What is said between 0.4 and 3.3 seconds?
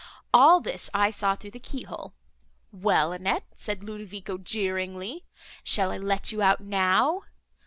this I saw through the key hole. 'Well,